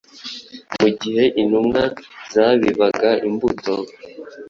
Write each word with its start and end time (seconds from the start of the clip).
Mu 0.79 0.87
gihe 0.99 1.23
intumwa 1.41 1.81
zabibaga 2.33 3.11
imbuto, 3.27 3.73